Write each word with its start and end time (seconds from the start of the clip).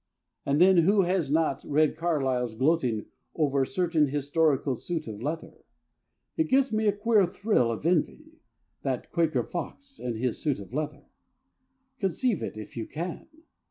And 0.47 0.59
then 0.59 0.77
who 0.77 1.03
has 1.03 1.29
not 1.29 1.63
read 1.63 1.95
Carlyle's 1.95 2.55
gloating 2.55 3.05
over 3.35 3.61
a 3.61 3.67
certain 3.67 4.07
historical 4.07 4.75
suit 4.75 5.07
of 5.07 5.21
leather? 5.21 5.63
It 6.35 6.49
gives 6.49 6.73
me 6.73 6.87
a 6.87 6.91
queer 6.91 7.27
thrill 7.27 7.71
of 7.71 7.85
envy, 7.85 8.39
that 8.81 9.11
Quaker 9.11 9.43
Fox 9.43 9.99
and 9.99 10.17
his 10.17 10.41
suit 10.41 10.57
of 10.57 10.73
leather. 10.73 11.05
Conceive 11.99 12.41
it, 12.41 12.57
if 12.57 12.75
you 12.75 12.87
can! 12.87 13.27